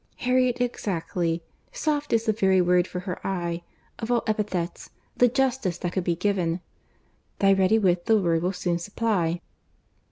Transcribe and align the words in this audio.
Harriet 0.25 0.59
exactly. 0.59 1.43
Soft 1.71 2.11
is 2.11 2.25
the 2.25 2.33
very 2.33 2.59
word 2.59 2.87
for 2.87 3.01
her 3.01 3.19
eye—of 3.23 4.09
all 4.11 4.23
epithets, 4.25 4.89
the 5.15 5.27
justest 5.27 5.83
that 5.83 5.91
could 5.93 6.03
be 6.03 6.15
given. 6.15 6.59
Thy 7.37 7.53
ready 7.53 7.77
wit 7.77 8.07
the 8.07 8.19
word 8.19 8.41
will 8.41 8.51
soon 8.51 8.79
supply. 8.79 9.41